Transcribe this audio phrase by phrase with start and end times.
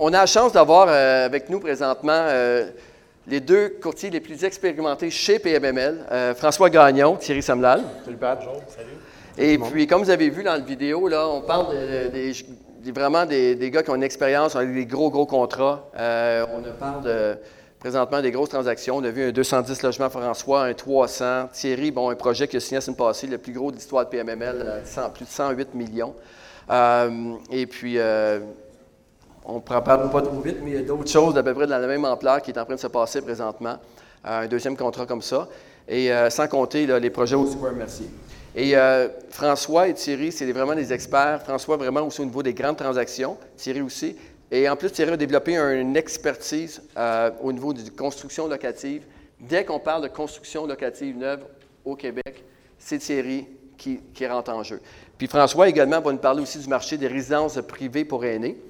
[0.00, 2.70] on a la chance d'avoir euh, avec nous présentement euh,
[3.28, 7.82] les deux courtiers les plus expérimentés chez PMML, euh, François Gagnon, Thierry Samlal.
[8.04, 8.40] Salut Pat.
[8.68, 8.88] Salut.
[9.38, 13.54] Et puis, comme vous avez vu dans la vidéo, là, on parle de- vraiment des,
[13.54, 15.88] des gars qui ont une expérience, on a des gros, gros contrats.
[15.98, 17.36] Euh, on parle de,
[17.78, 18.96] présentement des grosses transactions.
[18.96, 21.48] On a vu un 210 logements François, un 300.
[21.52, 24.04] Thierry, bon, un projet qui a signé la semaine passée, le plus gros de l'histoire
[24.04, 26.14] de PMML, 100 plus de 108 millions.
[26.70, 28.40] Euh, et puis, euh,
[29.44, 31.66] on ne parle pas trop vite, mais il y a d'autres choses d'à peu près
[31.66, 33.76] de la même ampleur qui est en train de se passer présentement.
[34.26, 35.48] Euh, un deuxième contrat comme ça.
[35.88, 38.06] Et euh, sans compter les projets au Square Mercier.
[38.54, 41.42] Et euh, François et Thierry, c'est vraiment des experts.
[41.42, 43.36] François, vraiment aussi au niveau des grandes transactions.
[43.56, 44.16] Thierry aussi.
[44.50, 46.82] Et en plus, Thierry a développé une expertise
[47.40, 49.04] au niveau de construction locative.
[49.38, 51.40] Dès qu'on parle de construction locative neuve
[51.84, 52.44] au Québec,
[52.76, 53.46] c'est Thierry
[53.78, 54.80] qui, qui rentre en jeu.
[55.16, 58.60] Puis François également va nous parler aussi du marché des résidences privées pour aînés.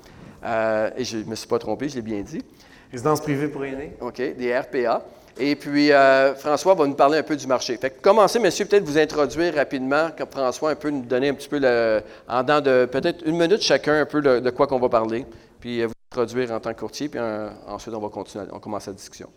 [0.45, 2.43] Euh, et je ne me suis pas trompé, je l'ai bien dit.
[2.91, 3.93] Résidence privée pour aînés.
[4.01, 5.05] OK, des RPA.
[5.39, 7.77] Et puis, euh, François va nous parler un peu du marché.
[7.77, 11.35] Fait que commencez, monsieur, peut-être vous introduire rapidement, comme François, un peu nous donner un
[11.35, 14.67] petit peu, le, en dedans de peut-être une minute chacun, un peu de, de quoi
[14.67, 15.25] qu'on va parler,
[15.61, 17.21] puis euh, vous introduire en tant que courtier, puis
[17.69, 19.31] ensuite on va continuer, on commence la discussion.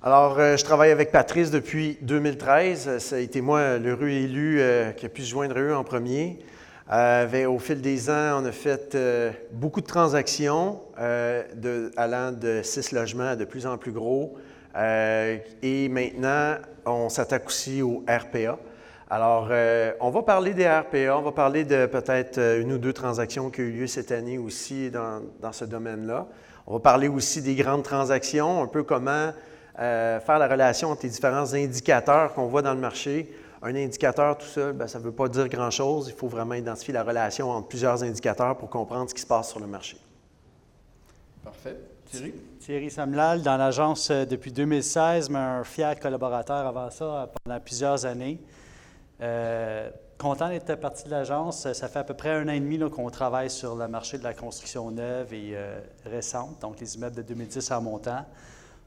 [0.00, 2.86] Alors, euh, je travaille avec Patrice depuis 2013.
[2.86, 5.74] Euh, Ça a été moi l'heureux élu euh, qui a pu se joindre à eux
[5.74, 6.38] en premier.
[6.90, 12.32] Euh, avec- au fil des ans, on a fait euh, beaucoup de transactions euh, allant
[12.32, 14.36] de six logements à de plus en plus gros.
[15.62, 16.54] Et maintenant,
[16.86, 18.58] on s'attaque aussi au RPA.
[19.10, 19.50] Alors,
[20.00, 23.60] on va parler des RPA, on va parler de peut-être une ou deux transactions qui
[23.60, 26.28] ont eu lieu cette année aussi dans, ce domaine-là.
[26.68, 29.32] On va parler aussi des grandes transactions, un peu comment
[29.76, 33.28] faire la relation entre les différents indicateurs qu'on voit dans le marché.
[33.62, 36.08] Un indicateur tout seul, ben, ça ne veut pas dire grand-chose.
[36.08, 39.50] Il faut vraiment identifier la relation entre plusieurs indicateurs pour comprendre ce qui se passe
[39.50, 39.98] sur le marché.
[41.44, 41.76] Parfait.
[42.06, 42.34] Thierry?
[42.60, 47.60] Thierry Samlal, dans l'agence euh, depuis 2016, mais un fier collaborateur avant ça euh, pendant
[47.60, 48.40] plusieurs années.
[49.20, 51.72] Euh, content d'être parti de l'agence.
[51.72, 54.18] Ça fait à peu près un an et demi là, qu'on travaille sur le marché
[54.18, 58.24] de la construction neuve et euh, récente, donc les immeubles de 2010 en montant.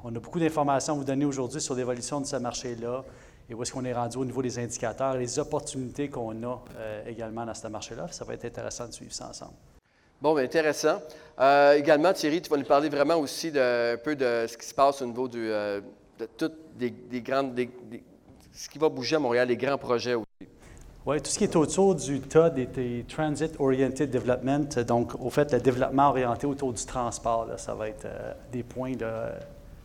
[0.04, 3.04] On a beaucoup d'informations à vous donner aujourd'hui sur l'évolution de ce marché-là
[3.52, 7.04] et où est-ce qu'on est rendu au niveau des indicateurs, les opportunités qu'on a euh,
[7.06, 8.08] également dans ce marché-là?
[8.10, 9.52] Ça va être intéressant de suivre ça ensemble.
[10.22, 11.02] Bon, bien, intéressant.
[11.40, 14.66] Euh, également, Thierry, tu vas nous parler vraiment aussi de, un peu de ce qui
[14.66, 15.82] se passe au niveau du, euh,
[16.18, 17.54] de toutes des, des grandes.
[17.54, 18.04] des- des-
[18.54, 20.48] ce qui va bouger à Montréal, les grands projets aussi.
[21.06, 25.30] Oui, tout ce qui est autour du TOD et des Transit Oriented Development, donc au
[25.30, 29.32] fait, le développement orienté autour du transport, là, ça va être euh, des points là,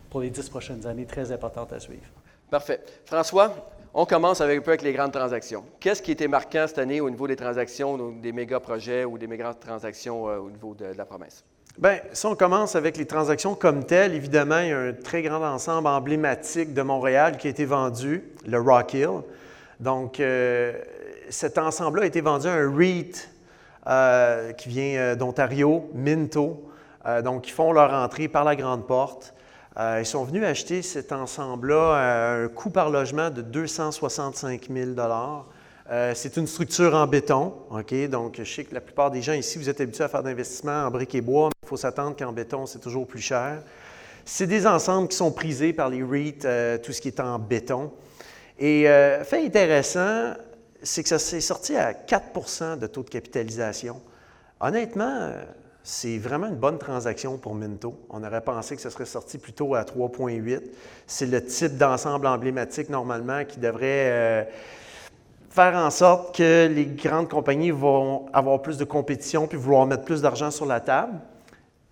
[0.09, 2.05] pour les dix prochaines années très importants à suivre.
[2.49, 2.79] Parfait.
[3.05, 3.53] François,
[3.93, 5.65] on commence avec un peu avec les grandes transactions.
[5.81, 9.27] Qu'est-ce qui était marquant cette année au niveau des transactions, des méga projets ou des
[9.27, 11.43] méga transactions euh, au niveau de, la promesse?
[11.77, 15.23] Bien, si on commence avec les transactions comme telles, évidemment, il y a un très
[15.23, 19.21] grand ensemble emblématique de Montréal qui a été vendu, le Rock Hill.
[19.81, 20.73] Donc, euh,
[21.29, 23.29] cet ensemble-là a été vendu à un REIT
[23.87, 26.63] euh, qui vient d'Ontario, Minto.
[27.23, 29.33] Donc, ils font leur entrée par la grande porte.
[29.79, 34.91] Euh, ils sont venus acheter cet ensemble-là à un coût par logement de 265 000
[35.89, 37.53] euh, c'est une structure en béton?
[38.09, 40.83] Donc, je sais que la plupart des gens ici, vous êtes habitués à faire d'investissements
[40.85, 43.63] en briques et bois, mais il faut s'attendre qu'en béton, c'est toujours plus cher.
[44.25, 47.39] C'est des ensembles qui sont prisés par les REIT, euh, tout ce qui est en
[47.39, 47.93] béton.
[48.59, 50.33] Et euh, fait intéressant,
[50.83, 54.01] c'est que ça s'est sorti à 4% de taux de capitalisation.
[54.59, 55.43] Honnêtement, euh,
[55.87, 57.97] c'est vraiment une bonne transaction pour Minto.
[58.09, 60.61] On aurait pensé que ça serait sorti plutôt à 3,8.
[61.07, 64.43] C'est le type d'ensemble emblématique normalement qui devrait euh,
[65.49, 70.03] faire en sorte que les grandes compagnies vont avoir plus de compétition puis vouloir mettre
[70.03, 71.13] plus d'argent sur la table.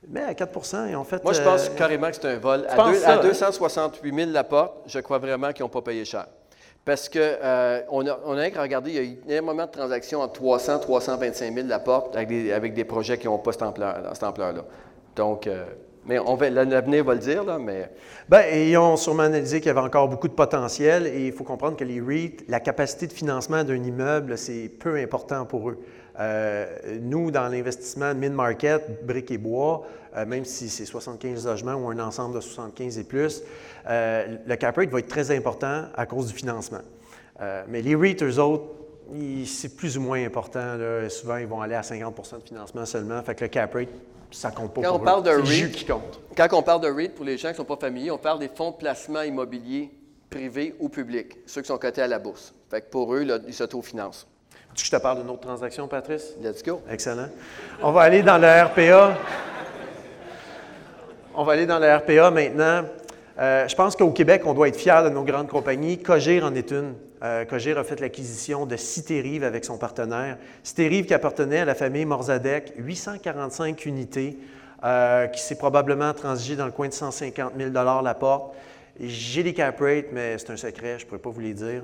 [0.09, 1.23] Mais à 4% ils ont fait.
[1.23, 2.65] Moi, je pense euh, carrément que c'est un vol.
[2.67, 3.21] À, penses deux- ça, à hein?
[3.23, 6.27] 268 000 la porte, je crois vraiment qu'ils n'ont pas payé cher.
[6.85, 7.19] Parce qu'on
[8.07, 11.53] a, on a qu'à regarder, il y a eu énormément de transactions entre 300 325
[11.53, 14.63] 000 la porte avec des, avec des projets qui n'ont pas cette ampleur- cette ampleur-là.
[15.15, 15.65] Donc, euh,
[16.05, 17.89] mais on l'avenir va le dire, là, mais
[18.29, 21.43] Bien, ils ont sûrement analysé qu'il y avait encore beaucoup de potentiel et il faut
[21.43, 25.79] comprendre que les REIT, la capacité de financement d'un immeuble, c'est peu important pour eux.
[26.19, 29.85] Euh, nous, dans l'investissement mid-market, briques et bois,
[30.15, 33.43] euh, même si c'est 75 logements ou un ensemble de 75 et plus,
[33.87, 36.81] euh, le cap rate va être très important à cause du financement.
[37.67, 38.63] Mais les REIT, eux autres,
[39.45, 40.77] c'est plus ou moins important.
[40.77, 41.09] là.
[41.09, 43.21] Souvent, ils vont aller à 50% de financement seulement.
[43.23, 43.89] Fait que le cap rate,
[44.31, 45.23] ça compte pas Quand pour on parle eux.
[45.23, 46.21] de C'est le jus REIT, qui compte.
[46.37, 48.39] quand on parle de REIT, pour les gens qui ne sont pas familiers, on parle
[48.39, 49.91] des fonds de placement immobilier
[50.29, 52.53] privés ou publics, ceux qui sont cotés à la bourse.
[52.69, 54.27] Fait que pour eux, là, ils s'autofinancent.
[54.75, 56.35] Tu que je te parle d'une autre transaction, Patrice?
[56.41, 56.81] Let's go.
[56.91, 57.29] Excellent.
[57.81, 59.17] On va aller dans le RPA.
[61.33, 62.83] On va aller dans le RPA maintenant.
[63.39, 65.97] Euh, je pense qu'au Québec, on doit être fier de nos grandes compagnies.
[65.99, 66.93] Cogir en est une.
[67.23, 70.37] Euh, Cogir a fait l'acquisition de Citérive avec son partenaire.
[70.61, 74.37] Citérive qui appartenait à la famille Morzadec, 845 unités,
[74.83, 78.53] euh, qui s'est probablement transigé dans le coin de 150 000 la porte.
[78.99, 81.83] J'ai les cap rates, mais c'est un secret, je ne pourrais pas vous les dire.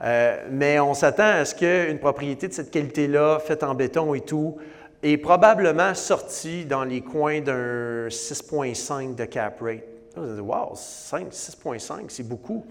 [0.00, 4.56] Mais on s'attend à ce qu'une propriété de cette qualité-là, faite en béton et tout,
[5.02, 9.84] est probablement sortie dans les coins d'un 6,5 de cap rate.
[10.16, 12.64] Wow, 5, 6,5, c'est beaucoup.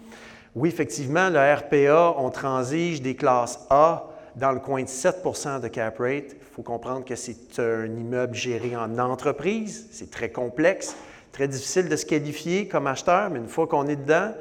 [0.55, 4.05] Oui, effectivement, le RPA, on transige des classes A
[4.35, 5.21] dans le coin de 7
[5.61, 6.31] de cap rate.
[6.31, 9.87] Il faut comprendre que c'est un immeuble géré en entreprise.
[9.91, 10.95] C'est très complexe,
[11.31, 14.31] très difficile de se qualifier comme acheteur, mais une fois qu'on est dedans,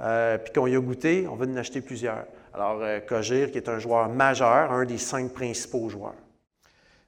[0.00, 2.24] euh, puis qu'on y a goûté, on va en acheter plusieurs.
[2.54, 6.14] Alors, euh, Cogir, qui est un joueur majeur, un des cinq principaux joueurs.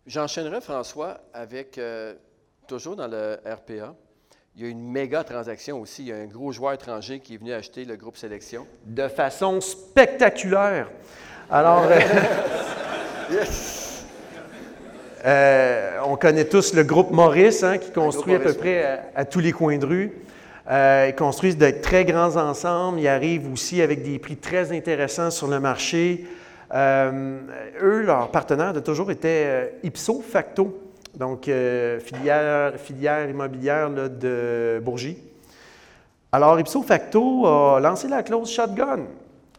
[0.06, 2.14] J'enchaînerai, François, avec, euh,
[2.67, 3.94] toujours dans le RPA,
[4.56, 6.02] il y a une méga transaction aussi.
[6.02, 8.67] Il y a un gros joueur étranger qui est venu acheter le groupe Sélection.
[8.87, 10.88] De façon spectaculaire.
[11.50, 12.00] Alors, euh,
[15.26, 19.41] euh, on connaît tous le groupe Maurice, hein, qui construit à peu près à, tous
[19.41, 20.12] les coins de rue.
[20.70, 23.00] Euh, ils construisent de très grands ensembles.
[23.00, 26.26] Ils arrivent aussi avec des prix très intéressants sur le marché.
[26.73, 30.88] eux, leur partenaire de toujours était ipso facto.
[31.19, 35.19] Donc, euh, filière, immobilière de Bourgie.
[36.31, 39.06] Alors, ipso facto a lancé la clause shotgun.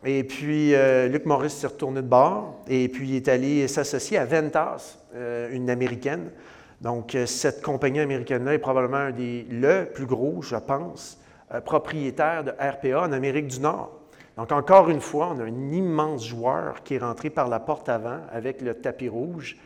[0.05, 4.17] Et puis, euh, Luc Morris s'est retourné de bord et puis il est allé s'associer
[4.17, 6.31] à Ventas, euh, une américaine.
[6.81, 11.17] Donc, cette compagnie américaine-là est probablement des, le plus gros, je pense,
[11.65, 13.99] propriétaire de RPA en Amérique du Nord.
[14.39, 17.89] Donc, encore une fois, on a un immense joueur qui est rentré par la porte
[17.89, 19.57] avant avec le tapis rouge.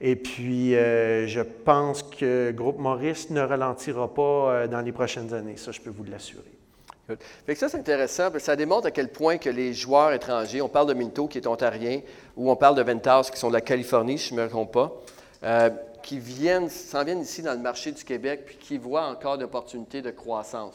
[0.00, 5.34] Et puis, euh, je pense que Groupe Maurice ne ralentira pas euh, dans les prochaines
[5.34, 5.56] années.
[5.56, 6.44] Ça, je peux vous l'assurer.
[7.44, 8.28] Fait que ça, c'est intéressant.
[8.38, 11.46] Ça démontre à quel point que les joueurs étrangers, on parle de Minto qui est
[11.48, 12.00] ontarien,
[12.36, 14.72] ou on parle de Ventas qui sont de la Californie, si je ne me trompe
[14.72, 14.92] pas,
[15.42, 15.70] euh,
[16.02, 20.02] qui viennent, s'en viennent ici dans le marché du Québec, puis qui voient encore d'opportunités
[20.02, 20.74] de croissance.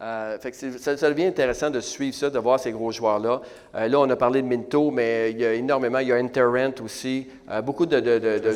[0.00, 0.36] Euh,
[0.78, 3.40] ça, devient intéressant de suivre ça, de voir ces gros joueurs-là.
[3.74, 5.98] Euh, là, on a parlé de Minto, mais il y a énormément.
[5.98, 7.26] Il y a Interrent aussi.
[7.50, 8.00] Euh, beaucoup de,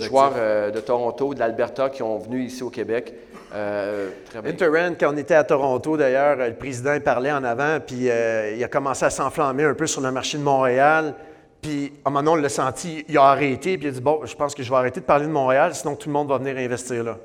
[0.01, 0.35] joueurs
[0.73, 3.13] de Toronto, de l'Alberta qui ont venu ici au Québec.
[3.53, 8.69] Interrent, quand on était à Toronto, d'ailleurs, le président parlait en avant, puis il a
[8.69, 11.15] commencé à s'enflammer un peu sur le marché de Montréal.
[11.63, 14.01] Puis, à un moment donné, on l'a senti, il a arrêté, puis il a dit
[14.01, 16.29] Bon, je pense que je vais arrêter de parler de Montréal, sinon tout le monde
[16.29, 17.17] va venir investir là.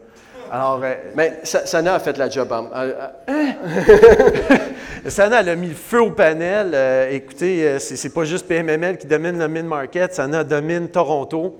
[0.52, 2.54] Alors, euh, mais Sana a fait la job.
[2.54, 2.70] Hein?
[3.28, 3.56] Hein?
[5.08, 6.72] Sana a mis le feu au panel.
[6.74, 11.58] Euh, écoutez, euh, c'est, pas juste PMML qui domine le mid-market, Sana domine Toronto.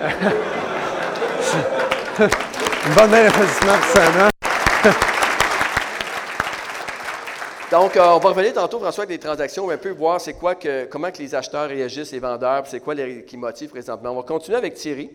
[2.20, 4.28] Une bonne investissement pour Sana.
[7.72, 10.84] Donc, on va revenir tantôt, François, avec les transactions, un peu voir c'est quoi que,
[10.84, 14.10] comment que les acheteurs réagissent, les vendeurs, c'est quoi les, qui motive présentement.
[14.10, 15.10] On va continuer avec Thierry.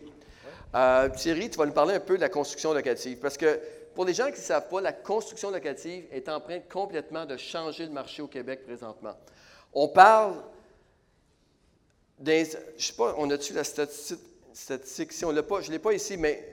[0.73, 3.19] Euh, Thierry, tu vas nous parler un peu de la construction locative.
[3.19, 3.59] Parce que
[3.93, 7.37] pour les gens qui ne savent pas, la construction locative est en train complètement de
[7.37, 9.13] changer le marché au Québec présentement.
[9.71, 10.37] On parle
[12.17, 12.49] des.
[12.75, 15.93] Je sais pas, on a-tu la statistique, Si on l'a pas, je ne l'ai pas
[15.93, 16.51] ici, mais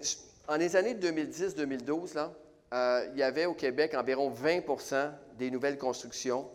[0.49, 2.31] en les années 2010-2012, là,
[2.75, 6.49] euh, il y avait au Québec environ 20% des nouvelles constructions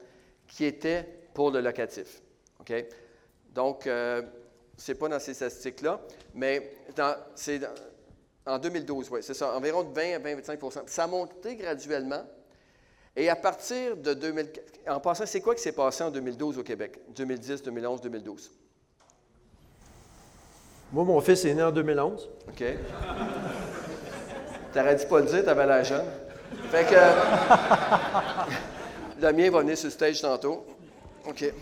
[0.48, 2.22] qui étaient pour le locatif.
[2.60, 2.74] OK?
[3.54, 4.22] Donc, euh,
[4.78, 6.02] ce n'est pas dans ces statistiques-là,
[6.34, 6.74] mais
[7.36, 7.62] c'est
[8.46, 12.24] en 2012, oui, c'est ça, environ de 20 à 25% Ça a monté graduellement.
[13.16, 14.50] Et à partir de 2000,
[14.88, 17.00] en passant, c'est quoi qui s'est passé en 2012 au Québec?
[17.16, 18.52] 2010, 2011, 2012?
[20.92, 22.30] Moi, mon fils est né en 2011.
[22.48, 22.64] OK.
[24.74, 26.06] T'aurais dit pas le dire, t'avais la jeune.
[26.72, 26.96] Fait que.
[29.22, 30.66] le mien va venir sur le stage tantôt.
[31.26, 31.54] OK.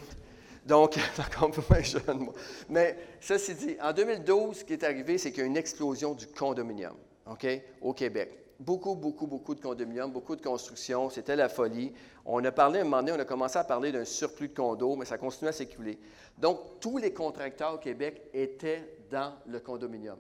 [0.65, 2.33] Donc, encore un peu moins jeune, moi.
[2.69, 6.13] Mais ceci dit, en 2012, ce qui est arrivé, c'est qu'il y a une explosion
[6.13, 6.95] du condominium
[7.29, 7.47] OK,
[7.81, 8.31] au Québec.
[8.59, 11.09] Beaucoup, beaucoup, beaucoup de condominiums, beaucoup de constructions.
[11.09, 11.93] C'était la folie.
[12.25, 14.53] On a parlé à un moment donné, on a commencé à parler d'un surplus de
[14.53, 15.97] condos, mais ça continue à s'écouler.
[16.37, 20.17] Donc, tous les contracteurs au Québec étaient dans le condominium.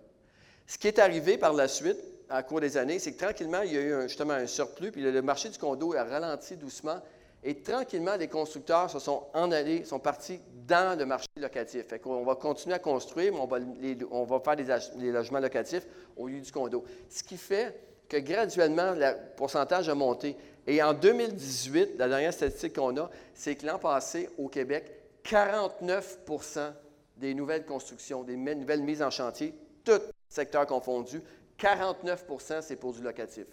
[0.65, 1.97] Ce qui est arrivé par la suite,
[2.29, 5.01] à cours des années, c'est que tranquillement, il y a eu justement un surplus, puis
[5.01, 7.01] le marché du condo a ralenti doucement,
[7.43, 11.87] et tranquillement, les constructeurs se sont en allés, sont partis dans le marché locatif.
[11.87, 13.39] Fait qu'on va continuer à construire, mais
[14.11, 15.85] on va, faire des, logements locatifs
[16.17, 16.83] au lieu du condo.
[17.09, 17.79] Ce qui fait
[18.09, 20.35] que graduellement, le pourcentage a monté.
[20.65, 24.91] Et en 2018, la dernière statistique qu'on a, c'est que l'an passé, au Québec,
[25.23, 26.73] 49%
[27.17, 29.53] des nouvelles constructions, des nouvelles mises en chantier,
[29.83, 31.21] tout secteur confondu,
[31.59, 33.47] 49% c'est pour du locatif.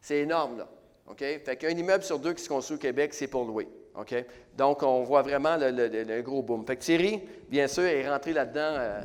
[0.00, 0.68] C'est énorme, là.
[1.08, 1.18] OK?
[1.18, 3.68] Fait qu'un immeuble sur deux qui se construit au Québec, c'est pour louer.
[3.98, 4.14] OK?
[4.56, 6.64] Donc, on voit vraiment le, gros boom.
[6.66, 9.00] Fait que Thierry, bien sûr, est rentré là-dedans euh,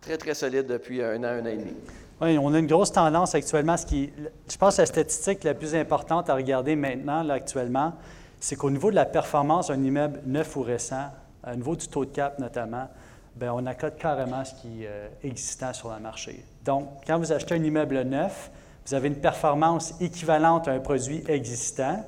[0.00, 1.74] très, très solide depuis un an, un an et demi.
[2.20, 3.76] Oui, on a une grosse tendance actuellement.
[3.76, 4.12] Ce qui,
[4.48, 7.92] je pense que la statistique la plus importante à regarder maintenant, là, actuellement,
[8.40, 11.08] c'est qu'au niveau de la performance d'un immeuble neuf ou récent,
[11.46, 12.88] au niveau du taux de cap notamment,
[13.36, 16.44] bien, on accorde carrément ce qui est euh, existant sur le marché.
[16.64, 18.50] Donc, quand vous achetez un immeuble neuf,
[18.86, 22.04] vous avez une performance équivalente à un produit existant,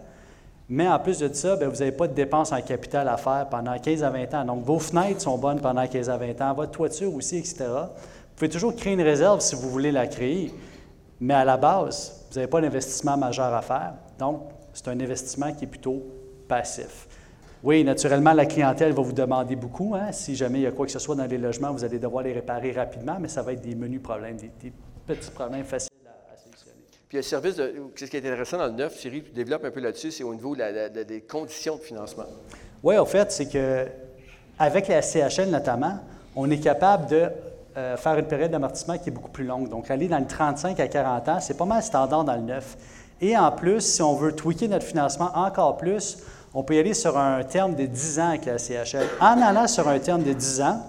[0.68, 3.46] mais en plus de ça, bien, vous n'avez pas de dépenses en capital à faire
[3.48, 4.44] pendant 15 à 20 ans.
[4.44, 7.64] Donc, vos fenêtres sont bonnes pendant 15 à 20 ans, votre toiture aussi, etc.
[7.66, 10.52] Vous pouvez toujours créer une réserve si vous voulez la créer,
[11.20, 13.94] mais à la base, vous n'avez pas d'investissement majeur à faire.
[14.18, 14.42] Donc,
[14.72, 16.02] c'est un investissement qui est plutôt
[16.48, 17.05] passif.
[17.66, 19.96] Oui, naturellement, la clientèle va vous demander beaucoup.
[19.96, 20.12] Hein.
[20.12, 22.22] Si jamais il y a quoi que ce soit dans les logements, vous allez devoir
[22.22, 24.72] les réparer rapidement, mais ça va être des menus problèmes, des,
[25.04, 26.76] petits problèmes faciles à, solutionner.
[27.08, 29.72] Puis le service, de, ce qui est intéressant dans le neuf, Thierry, tu développes un
[29.72, 32.26] peu là-dessus, c'est au niveau des conditions de financement.
[32.84, 33.84] Oui, en fait, c'est que
[34.60, 35.98] avec la CHL notamment,
[36.36, 37.28] on est capable de
[37.76, 39.68] euh, faire une période d'amortissement qui est beaucoup plus longue.
[39.68, 42.76] Donc, aller dans le 35 à 40 ans, c'est pas mal standard dans le neuf.
[43.20, 46.18] Et en plus, si on veut tweaker notre financement encore plus,
[46.58, 49.06] on peut y aller sur un terme de 10 ans avec la CHL.
[49.20, 50.86] En allant sur un terme de 10 ans,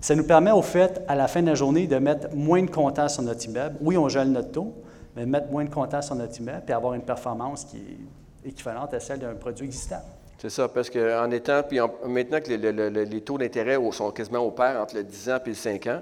[0.00, 2.70] ça nous permet au fait, à la fin de la journée, de mettre moins de
[2.70, 3.76] comptants sur notre immeuble.
[3.82, 4.72] Oui, on gèle notre taux,
[5.14, 8.94] mais mettre moins de comptants sur notre immeuble et avoir une performance qui est équivalente
[8.94, 10.00] à celle d'un produit existant.
[10.38, 14.80] C'est ça, parce qu'en étant, puis maintenant que les taux d'intérêt sont quasiment au pair
[14.80, 16.00] entre le 10 ans et le 5 ans,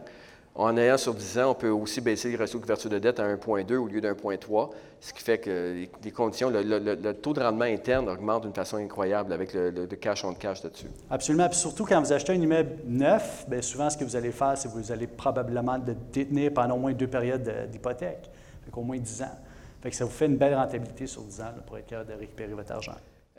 [0.55, 3.19] en ayant sur 10 ans, on peut aussi baisser le ratio de couverture de dette
[3.21, 7.65] à 1,2 au lieu d'1,3, ce qui fait que les, conditions, le, taux de rendement
[7.65, 10.89] interne augmente d'une façon incroyable avec le, cash on cash dessus.
[11.11, 11.49] Absolument.
[11.49, 14.59] Puis surtout quand vous achetez un immeuble neuf, bien souvent ce que vous allez faire,
[14.59, 18.31] c'est que vous allez probablement le détenir pendant au moins deux périodes d'hypothèque,
[18.75, 19.39] au moins 10 ans.
[19.83, 22.19] Fait que ça vous fait une belle rentabilité sur 10 ans pour être capable de
[22.19, 22.93] récupérer votre argent.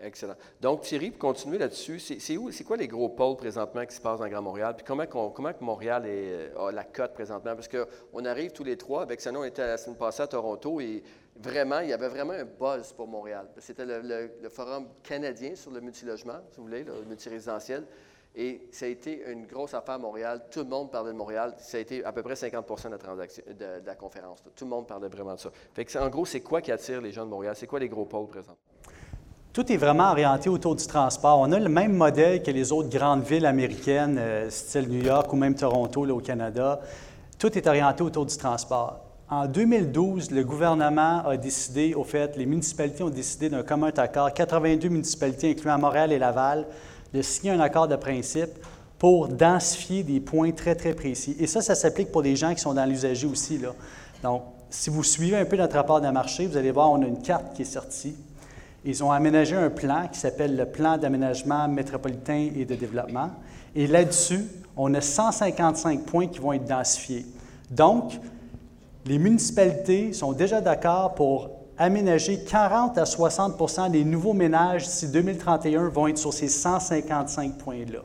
[0.03, 0.35] Excellent.
[0.59, 4.01] Donc, Thierry, pour continuer là-dessus, c'est où, c'est quoi les gros pôles présentement qui se
[4.01, 4.73] passent dans Grand Montréal?
[4.75, 7.55] Puis comment, comment Montréal euh, a la cote présentement?
[7.55, 9.03] Parce qu'on arrive tous les trois.
[9.03, 11.03] Avec Sanon, on était la semaine passée à Toronto et
[11.37, 13.47] vraiment, il y avait vraiment un buzz pour Montréal.
[13.59, 17.85] C'était le, forum canadien sur le multilogement, si vous voulez, le multirésidentiel.
[18.35, 20.47] Et ça a été une grosse affaire à Montréal.
[20.51, 21.53] Tout le monde parlait de Montréal.
[21.59, 24.43] Ça a été à peu près 50 de la, transaction, de, la conférence.
[24.55, 25.51] Tout le monde parlait vraiment de ça.
[25.73, 27.55] Fait que en gros, c'est quoi qui attire les gens de Montréal?
[27.55, 28.57] C'est quoi les gros pôles présentement?
[29.53, 31.39] Tout est vraiment orienté autour du transport.
[31.39, 35.31] On a le même modèle que les autres grandes villes américaines, euh, style New York
[35.31, 36.81] ou même Toronto là, au Canada.
[37.37, 39.01] Tout est orienté autour du transport.
[39.29, 44.33] En 2012, le gouvernement a décidé, au fait, les municipalités ont décidé d'un commun accord,
[44.33, 46.65] 82 municipalités, incluant Montréal et Laval,
[47.13, 48.49] de signer un accord de principe
[48.97, 51.35] pour densifier des points très, très précis.
[51.39, 53.59] Et ça, ça s'applique pour les gens qui sont dans l'usager aussi.
[53.59, 53.69] Là.
[54.23, 54.41] Donc,
[54.71, 57.21] si vous suivez un peu notre rapport de marché, vous allez voir, on a une
[57.21, 58.15] carte qui est sortie
[58.85, 63.31] ils ont aménagé un plan qui s'appelle le plan d'aménagement métropolitain et de développement.
[63.75, 67.25] Et là-dessus, on a 155 points qui vont être densifiés.
[67.71, 68.13] Donc,
[69.05, 75.89] les municipalités sont déjà d'accord pour aménager 40 à 60% des nouveaux ménages d'ici 2031
[75.89, 77.99] vont être sur ces 155 points-là.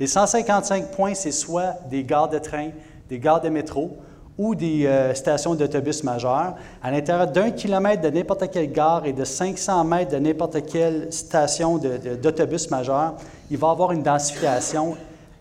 [0.00, 2.70] Les 155 points, c'est soit des gares de train,
[3.08, 3.96] des gares de métro,
[4.38, 9.12] ou des euh, stations d'autobus majeures, à l'intérieur d'un kilomètre de n'importe quelle gare et
[9.12, 13.14] de 500 mètres de n'importe quelle station d'autobus majeur,
[13.50, 14.96] il va y avoir une densification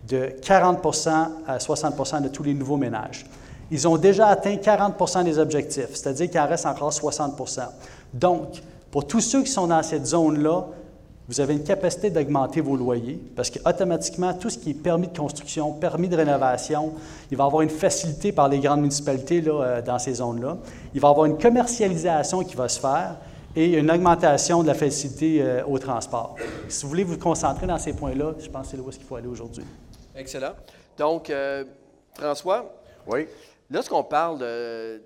[0.08, 1.10] de 40%
[1.48, 3.26] à 60% de tous les nouveaux ménages.
[3.70, 7.62] Ils ont déjà atteint 40% des objectifs, c'est-à-dire qu'il en reste encore 60%
[8.14, 10.66] Donc, pour tous ceux qui sont dans cette zone-là,
[11.28, 15.18] vous avez une capacité d'augmenter vos loyers parce qu'automatiquement, tout ce qui est permis de
[15.18, 16.94] construction, permis de rénovation,
[17.30, 20.58] il va y avoir une facilité par les grandes municipalités là, euh, dans ces zones-là.
[20.94, 23.18] Il va y avoir une commercialisation qui va se faire
[23.56, 26.36] et une augmentation de la facilité euh, au transport.
[26.68, 29.04] Si vous voulez vous concentrer dans ces points-là, je pense que c'est là où il
[29.04, 29.64] faut aller aujourd'hui.
[30.16, 30.54] Excellent.
[30.98, 31.64] Donc, euh,
[32.14, 32.74] François,
[33.08, 33.28] oui.
[33.70, 35.02] lorsqu'on parle de,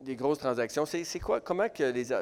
[0.00, 2.12] des grosses transactions, c'est quoi, comment que les,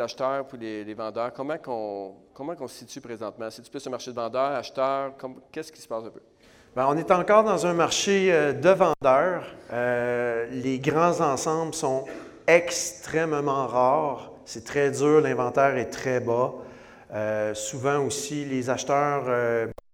[0.00, 3.48] acheteurs ou les, vendeurs, comment qu'on, comment qu'on se situe présentement?
[3.50, 5.12] C'est-tu plus un marché de vendeurs, acheteurs?
[5.50, 6.20] qu'est-ce qui se passe un peu?
[6.74, 9.44] Bien, on est encore dans un marché euh, de vendeurs.
[9.72, 12.04] Euh, les grands ensembles sont
[12.46, 14.32] extrêmement rares.
[14.44, 16.54] C'est très dur, l'inventaire est très bas.
[17.12, 19.24] Euh, souvent aussi, les acheteurs,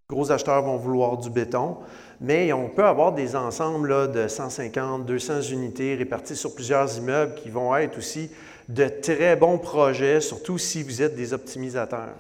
[0.09, 1.79] gros acheteurs vont vouloir du béton
[2.21, 7.51] mais on peut avoir des ensembles de 150, 200 unités réparties sur plusieurs immeubles qui
[7.51, 8.31] vont être aussi
[8.69, 12.17] de très bons projets, surtout si vous êtes des optimisateurs.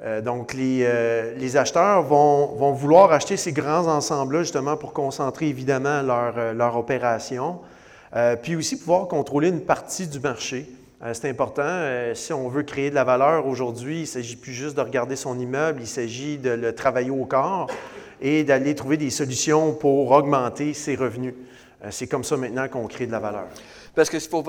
[0.00, 6.02] Euh, donc, euh, les, acheteurs vont, vouloir acheter ces grands ensembles-là justement pour concentrer évidemment
[6.02, 7.60] leur, euh, opération,
[8.42, 10.68] puis aussi pouvoir contrôler une partie du marché.
[11.04, 11.62] Euh, c'est important.
[11.64, 14.80] Euh, si on veut créer de la valeur aujourd'hui, il ne s'agit plus juste de
[14.80, 17.68] regarder son immeuble, il s'agit de le travailler au corps
[18.22, 21.34] et d'aller trouver des solutions pour augmenter ses revenus.
[21.84, 23.48] Euh, c'est comme ça maintenant qu'on crée de la valeur.
[23.94, 24.42] Parce que faut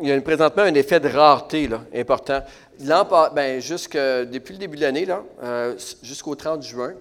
[0.00, 2.42] il y a présentement un effet de rareté là, important.
[3.34, 5.06] Ben, jusque, depuis le début de l'année,
[6.02, 6.92] jusqu'au 30 juin,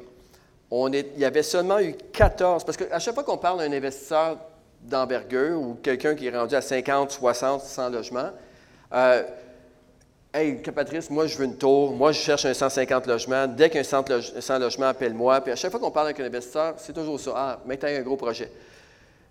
[0.71, 4.38] il y avait seulement eu 14, parce qu'à chaque fois qu'on parle d'un investisseur
[4.81, 8.29] d'envergure ou quelqu'un qui est rendu à 50, 60, 100 logements,
[8.93, 9.24] euh,
[10.33, 11.93] hey, Patrice, moi, je veux une tour.
[11.93, 13.48] Moi, je cherche un 150 logements.
[13.48, 15.41] Dès qu'il y a un 100 logements, appelle-moi.
[15.41, 17.33] Puis à chaque fois qu'on parle avec un investisseur, c'est toujours ça.
[17.36, 18.51] Ah, maintenant, il y a un gros projet.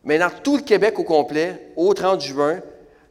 [0.05, 2.61] Mais dans tout le Québec au complet, au 30 juin,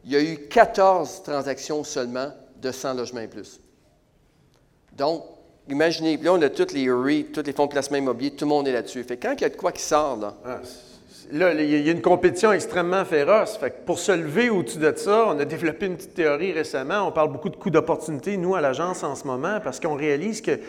[0.06, 3.60] il y a eu 14 transactions seulement de 100 logements et plus.
[4.94, 5.24] Donc,
[5.70, 8.50] imaginez, là, on a tous les REIT, tous les fonds de placement immobilier, tout le
[8.50, 9.04] monde est là-dessus.
[9.04, 10.60] Fait quand il y a de quoi qui sort, là, ah,
[11.32, 13.58] là, il y a une compétition extrêmement féroce.
[13.58, 17.08] Fait pour se lever au-dessus de ça, on a développé une petite théorie récemment.
[17.08, 20.42] On parle beaucoup de coûts d'opportunité, nous, à l'agence, en ce moment, parce qu'on réalise
[20.42, 20.60] que,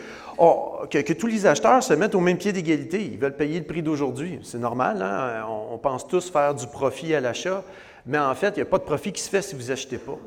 [0.89, 3.01] que, tous les acheteurs se mettent au même pied d'égalité.
[3.01, 4.39] Ils veulent payer le prix d'aujourd'hui.
[4.43, 5.45] C'est normal, hein?
[5.71, 7.63] on, pense tous faire du profit à l'achat,
[8.05, 9.97] mais en fait, il n'y a pas de profit qui se fait si vous n'achetez
[9.97, 10.17] pas.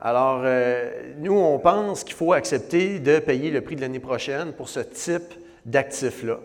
[0.00, 4.52] Alors, euh, nous, on pense qu'il faut accepter de payer le prix de l'année prochaine
[4.52, 5.32] pour ce type
[5.64, 6.38] d'actifs-là.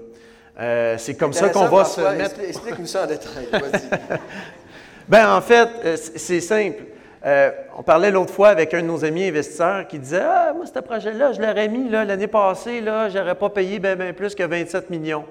[0.59, 2.39] Euh, c'est comme ça qu'on va se mettre.
[2.41, 3.47] Explique-nous ça en détail.
[5.07, 6.83] Bien, en fait, euh, c'est simple.
[7.25, 10.65] Euh, on parlait l'autre fois avec un de nos amis investisseurs qui disait Ah, moi,
[10.65, 14.43] ce projet-là, je l'aurais mis l'année passée, là, je n'aurais pas payé bien plus que
[14.43, 15.25] 27 millions.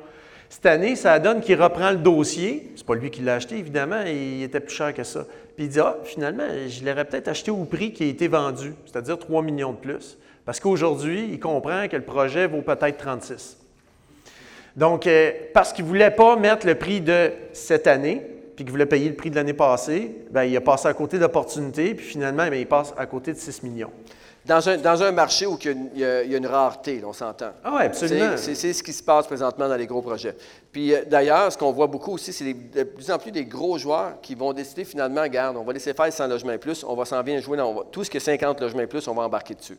[0.51, 2.73] Cette année, ça donne qu'il reprend le dossier.
[2.75, 5.27] C'est pas lui qui l'a acheté, évidemment, il était plus cher que ça.
[5.57, 8.75] Puis il dit Ah, finalement, je l'aurais peut-être acheté au prix qui a été vendu,
[8.87, 10.17] c'est-à-dire 3 millions de plus.
[10.47, 13.58] Parce qu'aujourd'hui, il comprend que le projet vaut peut-être 36.
[14.79, 18.71] Donc, euh, parce qu'il ne voulait pas mettre le prix de cette année, puis qu'il
[18.71, 22.07] voulait payer le prix de l'année passée, bien, il a passé à côté d'opportunités, puis
[22.07, 23.91] finalement, il passe à côté de 6 millions.
[24.47, 27.51] Dans un, dans un marché où il y, a, une rareté, on s'entend.
[27.65, 28.37] Ah oui, absolument.
[28.37, 30.37] C'est ce qui se passe présentement dans les gros projets.
[30.71, 33.79] Puis euh, d'ailleurs, ce qu'on voit beaucoup aussi, c'est de plus en plus des gros
[33.79, 36.95] joueurs qui vont décider finalement, regarde, on va laisser faire 100 logements et plus, on
[36.95, 39.23] va s'en bien jouer dans tout ce qui est 50 logements et plus, on va
[39.23, 39.77] embarquer dessus.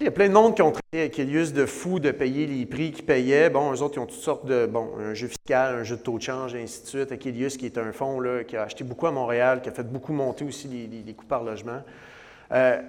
[0.00, 2.46] Il y a plein de monde qui ont travaillé avec Elius de fous de payer
[2.46, 3.50] les prix qu'ils payaient.
[3.50, 6.02] Bon, eux autres, ils ont toutes sortes de, bon, un jeu fiscal, un jeu de
[6.02, 7.10] taux de change, et ainsi de suite.
[7.10, 9.72] Avec Elius, qui est un fonds là, qui a acheté beaucoup à Montréal, qui a
[9.72, 11.80] fait beaucoup monter aussi les, coûts par logement.
[12.52, 12.80] Euh,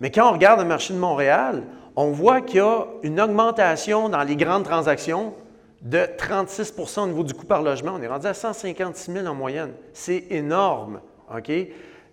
[0.00, 1.62] mais quand on regarde le marché de Montréal,
[1.94, 5.34] on voit qu'il y a une augmentation dans les grandes transactions
[5.82, 7.92] de 36% au niveau du coût par logement.
[7.96, 9.70] On est rendu à 156 000 en moyenne.
[9.92, 11.00] C'est énorme,
[11.32, 11.52] OK,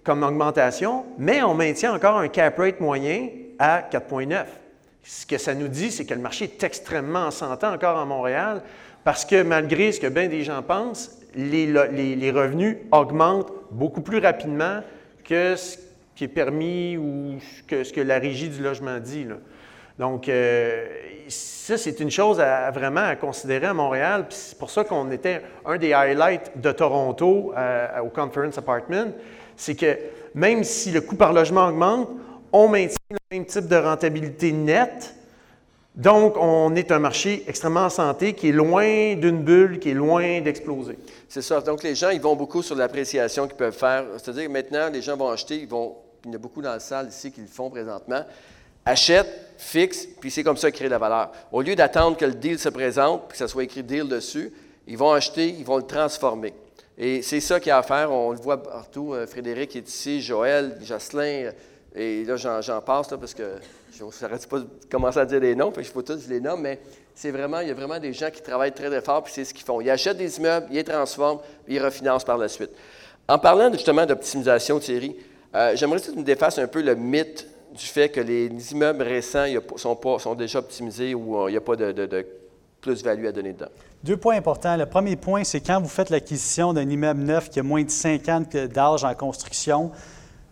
[0.04, 3.30] comme augmentation, mais on maintient encore un cap rate moyen
[3.64, 4.44] à 4,9.
[5.04, 8.62] Ce que ça nous dit, c'est que le marché est extrêmement sentant encore à Montréal
[9.06, 14.82] parce que malgré ce que bien des gens pensent, les, revenus augmentent beaucoup plus rapidement
[15.24, 15.78] que ce
[16.14, 19.28] qui est permis ou que ce que la régie du logement dit.
[19.98, 20.86] Donc, euh,
[21.30, 24.26] ça, c'est une chose à, vraiment à considérer à Montréal.
[24.30, 29.14] C'est pour ça qu'on était un des highlights de Toronto euh, au Conference Apartment.
[29.56, 29.98] C'est que
[30.36, 32.10] même si le coût par logement augmente,
[32.54, 35.16] on maintient le même type de rentabilité nette.
[35.96, 39.96] Donc, on est un marché extrêmement en santé qui est loin d'une bulle, qui est
[39.96, 40.98] loin d'exploser.
[41.28, 41.62] C'est ça.
[41.62, 44.06] Donc, les gens, ils vont beaucoup sur l'appréciation qu'ils peuvent faire.
[44.18, 46.72] C'est-à-dire que maintenant, les gens vont acheter, ils vont, il y en a beaucoup dans
[46.72, 48.24] la salle ici qui le font présentement,
[48.86, 51.32] achètent, fixent, puis c'est comme ça qu'ils créent la valeur.
[51.52, 54.52] Au lieu d'attendre que le deal se présente, puis que ça soit écrit deal dessus,
[54.88, 56.54] ils vont acheter, ils vont le transformer.
[56.98, 58.12] Et c'est ça qu'il y a à faire.
[58.12, 59.14] On le voit partout.
[59.14, 61.52] Euh, Frédéric est ici, Joël, Jocelyn,
[61.96, 63.44] et là, j'en passe parce que
[63.96, 66.58] je n'arrête pas de commencer à dire des noms, puis je faut tous les noms,
[66.58, 66.80] mais
[67.14, 69.46] c'est vraiment, il y a vraiment des gens qui travaillent très, très fort, puis c'est
[69.46, 69.80] ce qu'ils font.
[69.80, 72.72] Ils achètent des immeubles, ils les transforment, puis ils refinancent par la suite.
[73.28, 75.16] En parlant justement d'optimisation, Thierry,
[75.56, 79.04] euh, j'aimerais que tu nous défasses un peu le mythe du fait que les immeubles
[79.04, 82.26] récents sont, pas, sont déjà optimisés ou euh, il n'y a pas de, de
[82.82, 83.72] plus-value à donner dedans?
[84.04, 84.76] Deux points importants.
[84.76, 87.90] Le premier point, c'est quand vous faites l'acquisition d'un immeuble neuf qui a moins de
[87.90, 89.92] 5 ans d'âge en construction,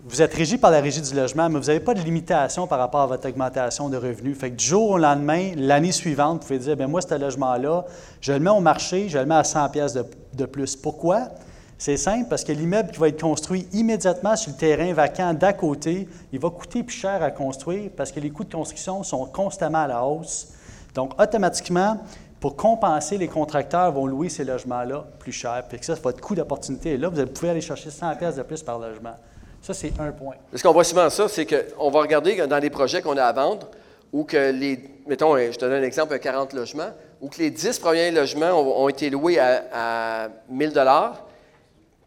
[0.03, 2.79] vous êtes régi par la régie du logement, mais vous n'avez pas de limitation par
[2.79, 4.37] rapport à votre augmentation de revenus.
[4.37, 7.85] Fait que du jour au lendemain, l'année suivante, vous pouvez dire, bien moi, ce logement-là,
[8.19, 10.75] je le mets au marché, je le mets à 100 pièces de, plus.
[10.75, 11.29] Pourquoi?
[11.77, 15.53] C'est simple, parce que l'immeuble qui va être construit immédiatement sur le terrain vacant d'à
[15.53, 19.25] côté, il va coûter plus cher à construire parce que les coûts de construction sont
[19.25, 20.49] constamment à la hausse.
[20.95, 21.97] Donc, automatiquement,
[22.39, 25.63] pour compenser, les contracteurs vont louer ces logements-là plus cher.
[25.69, 27.09] Puis que ça, votre coût d'opportunité est là.
[27.09, 29.15] Vous pouvez aller chercher 100 pièces de plus par logement.
[29.61, 30.35] Ça, c'est un point.
[30.53, 33.31] Ce qu'on voit souvent ça, c'est qu'on va regarder dans les projets qu'on a à
[33.31, 33.69] vendre,
[34.11, 37.51] ou que les, mettons, je te donne un exemple, un 40 logements, ou que les
[37.51, 41.27] 10 premiers logements ont, été loués à, 1000 dollars,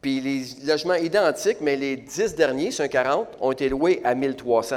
[0.03, 4.15] puis les logements identiques, mais les 10 derniers, c'est un 40, ont été loués à
[4.15, 4.77] 1300.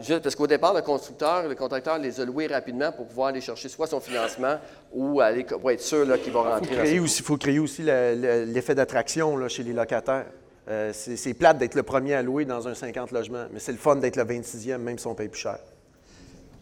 [0.00, 3.42] Juste parce qu'au départ, le constructeur, le contracteur les a loués rapidement pour pouvoir aller
[3.42, 4.56] chercher soit son financement
[4.90, 6.94] ou aller, pour être sûr qu'il va rentrer.
[6.94, 10.24] Il faut créer aussi l'effet d'attraction chez les locataires.
[10.68, 13.78] Euh, c'est plate d'être le premier à louer dans un 50 logements, mais c'est le
[13.78, 15.58] fun d'être le 26e, même si on paye plus cher.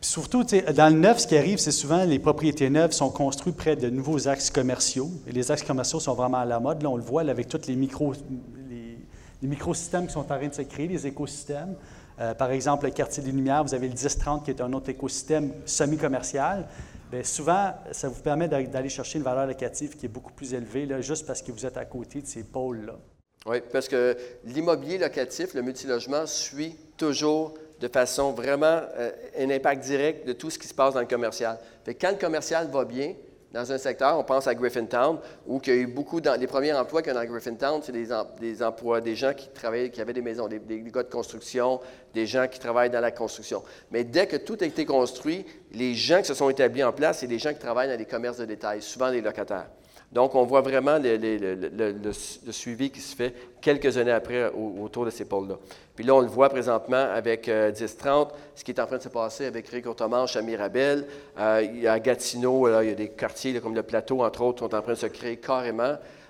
[0.03, 3.77] surtout, dans le neuf, ce qui arrive, c'est souvent les propriétés neuves sont construites près
[3.77, 5.11] de nouveaux axes commerciaux.
[5.27, 6.83] Et les axes commerciaux sont vraiment à la mode.
[6.83, 10.87] Là, on le voit avec tous les, microsystèmes qui sont en train de se créer,
[10.87, 11.75] les écosystèmes.
[12.21, 14.91] Euh, par exemple, le quartier des Lumières, vous avez le 1030 qui est un autre
[14.91, 16.69] écosystème semi-commercial.
[17.11, 20.85] Bien, souvent, ça vous permet d'aller chercher une valeur locative qui est beaucoup plus élevée,
[20.85, 22.99] là, juste parce que vous êtes à côté de ces pôles-là.
[23.47, 29.85] Oui, parce que l'immobilier locatif, le multilogement, suit toujours de façon vraiment euh, un impact
[29.85, 31.59] direct de tout ce qui se passe dans le commercial.
[31.85, 33.15] Fait quand le commercial va bien,
[33.53, 36.49] dans un secteur, on pense à Griffintown, où il y a eu beaucoup, dans, les
[36.49, 40.01] premiers emplois qu'il y a dans Griffintown, c'est des, emplois, des gens qui travaillaient, qui
[40.01, 41.81] avaient des maisons, des, des, gars de construction,
[42.15, 43.63] des gens qui travaillent dans la construction.
[43.93, 47.19] Mais dès que tout a été construit, les gens qui se sont établis en place,
[47.21, 49.69] c'est des gens qui travaillent dans les commerces de détail, souvent des locataires.
[50.15, 52.13] Donc, on voit vraiment le,
[52.53, 54.49] suivi qui se fait quelques années après
[54.81, 55.57] autour de ces pôles-là.
[55.97, 58.25] Puis là, on le voit présentement avec 10-30, euh,
[58.55, 61.05] ce qui est en train de se passer avec Rick Courtemanche à Mirabel.
[61.37, 64.77] Euh, à Gatineau, il y a des quartiers comme le Plateau, entre autres, qui sont
[64.77, 65.83] en train de se créer carrément.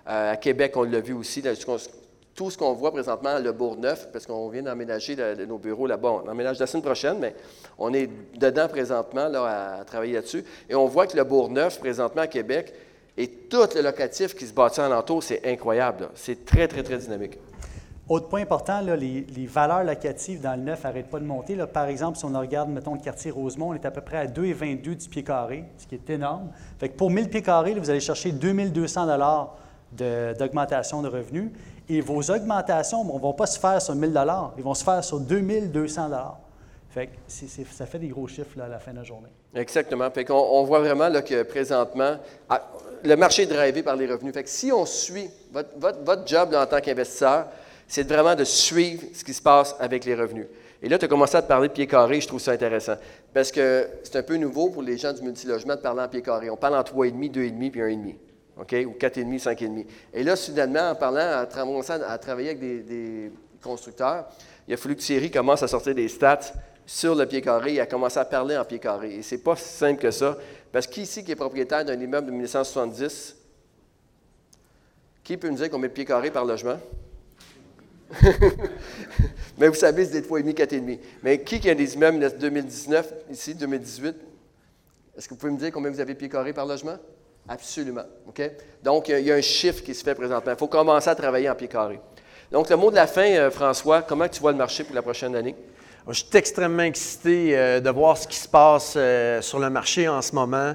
[0.09, 1.43] Euh, à Québec, on l'a vu aussi.
[2.35, 5.15] tout ce qu'on voit présentement, le Bourgneuf, parce qu'on vient d'emménager
[5.47, 6.23] nos bureaux là-bas.
[6.25, 7.35] On emménage la semaine prochaine, mais
[7.79, 10.43] on est dedans présentement là, à, travailler là-dessus.
[10.71, 12.73] Et on voit que le Bourgneuf, présentement à Québec,
[13.17, 16.09] et tout le locatif qui se bâtit en entour, c'est incroyable.
[16.15, 17.39] C'est très, très, très dynamique.
[18.07, 21.57] Autre point important, les, valeurs locatives dans le neuf n'arrêtent pas de monter.
[21.73, 24.27] Par exemple, si on regarde, mettons, le quartier Rosemont, on est à peu près à
[24.27, 26.51] 2,22 du pied carré, ce qui est énorme.
[26.79, 29.07] Fait que pour 1000 pieds carrés, vous allez chercher 2200
[29.93, 31.51] d'augmentation de, revenus.
[31.89, 34.21] Et vos augmentations ne vont pas se faire sur 1000
[34.59, 36.11] ils vont se faire sur 2200
[36.95, 39.29] fait ça fait des gros chiffres à la fin de la journée.
[39.53, 40.09] Exactement.
[40.13, 42.71] Fait qu'on on voit vraiment là, que présentement, ah,
[43.03, 44.33] le marché est drivé par les revenus.
[44.33, 47.49] Fait que si on suit, votre, job en tant qu'investisseur,
[47.89, 50.47] c'est vraiment de suivre ce qui se passe avec les revenus.
[50.83, 52.95] Et là, tu as commencé à te parler de pied carré, je trouve ça intéressant.
[53.33, 56.23] Parce que c'est un peu nouveau pour les gens du multilogement de parler en pied
[56.23, 56.49] carré.
[56.49, 58.15] On parle en 3,5, 2,5 puis 1,5.
[58.57, 58.73] OK?
[58.87, 59.87] Ou 4,5, 5,5.
[60.13, 61.49] Et là, soudainement, en parlant, à,
[62.09, 64.27] à travailler avec des, des constructeurs,
[64.69, 66.53] il a fallu que Thierry commence à sortir des stats
[66.87, 69.15] sur le pied carré, il a commencé à parler en pied carré.
[69.17, 70.37] Et ce n'est pas si simple que ça,
[70.73, 73.37] parce qui ici qui est propriétaire d'un immeuble de 1970,
[75.23, 76.79] qui peut nous dire combien de pieds carrés par logement?
[79.59, 80.99] Mais vous savez, c'est des fois et demi, quatre et demi.
[81.23, 84.15] Mais qui qui a des immeubles de 2019, ici, 2018?
[85.17, 86.99] Est-ce que vous pouvez me dire combien vous avez pieds carrés par logement?
[87.49, 88.05] Absolument.
[88.27, 88.43] OK?
[88.83, 90.53] Donc, il y a un chiffre qui se fait présentement.
[90.53, 92.01] Il faut commencer à travailler en pieds carrés.
[92.51, 95.03] Donc, le mot de la fin, euh, François, comment tu vois le marché pour la
[95.03, 95.55] prochaine année?
[96.09, 100.07] Je suis extrêmement excité euh, de voir ce qui se passe euh, sur le marché
[100.07, 100.75] en ce moment.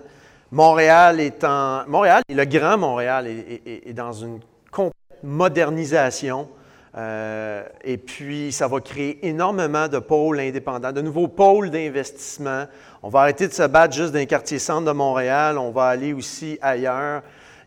[0.51, 1.87] Montréal est en.
[1.87, 4.39] Montréal, le grand Montréal, est, dans une
[4.71, 6.49] complète modernisation.
[6.97, 12.65] Euh, et puis, ça va créer énormément de pôles indépendants, de nouveaux pôles d'investissement.
[13.03, 15.59] On va arrêter de se battre juste dans les quartiers centres de Montréal.
[15.59, 17.21] On va aller aussi ailleurs.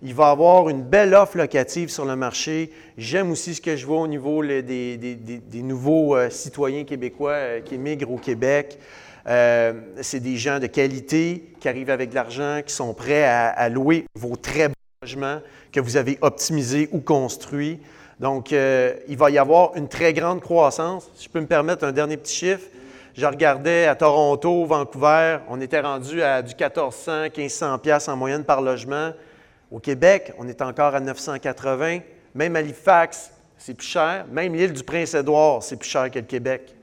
[0.05, 2.73] Il va avoir une belle offre locative sur le marché.
[2.99, 4.99] J'aime aussi ce que je vois au niveau des,
[5.55, 8.81] nouveaux euh, citoyens québécois euh, qui émigrent au Québec.
[9.29, 13.69] Euh, c'est des gens de qualité qui arrivent avec de l'argent, qui sont prêts à,
[13.69, 15.39] louer vos très beaux logements
[15.71, 17.79] que vous avez optimisés ou construits.
[18.19, 21.09] Donc, il va y avoir une très grande croissance.
[21.15, 22.67] Si je peux me permettre un dernier petit chiffre,
[23.17, 28.43] je regardais à Toronto, Vancouver, on était rendu à du 1400, 1500 pièces en moyenne
[28.43, 29.13] par logement.
[29.73, 32.01] Au Québec, on est encore à 980.
[32.35, 34.27] Même Halifax, c'est plus cher.
[34.31, 36.75] Même l'île du Prince-Édouard, c'est plus cher que le Québec.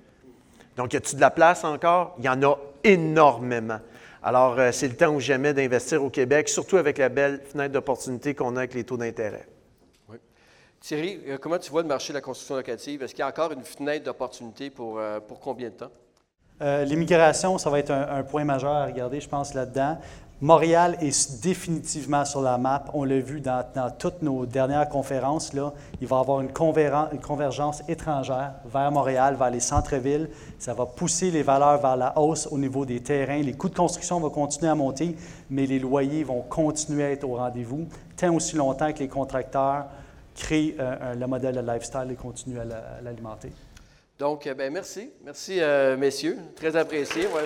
[0.75, 2.15] Donc, y a-t-il de la place encore?
[2.17, 3.80] Il y en a énormément.
[4.23, 7.73] Alors, euh, c'est le temps ou jamais d'investir au Québec, surtout avec la belle fenêtre
[7.73, 9.47] d'opportunité qu'on a avec les taux d'intérêt.
[10.10, 10.17] Oui.
[10.80, 13.04] Thierry, euh, comment tu vois le marché de la construction locative?
[13.04, 15.91] Est-ce qu'il y a encore une fenêtre d'opportunité pour, euh, pour combien de temps?
[16.62, 19.97] L'immigration, ça va être un, un, point majeur à regarder, je pense, là-dedans.
[20.41, 22.86] Montréal est définitivement sur la map.
[22.93, 23.62] On l'a vu dans,
[23.97, 25.52] toutes nos dernières conférences.
[25.54, 25.73] Là.
[25.99, 30.30] Il va y avoir une, convergence étrangère vers Montréal, vers les centres-villes.
[30.58, 33.41] Ça va pousser les valeurs vers la hausse au niveau des terrains.
[33.41, 35.13] Les coûts de construction vont continuer à monter,
[35.49, 39.88] mais les loyers vont continuer à être au rendez-vous, tant aussi longtemps que les contracteurs
[40.36, 43.52] créent euh, le modèle de lifestyle et continuent à l'alimenter.
[44.17, 45.12] Donc, euh, ben, merci.
[45.25, 46.38] Merci, euh, messieurs.
[46.56, 47.28] Très apprécié.
[47.28, 47.43] Ouais,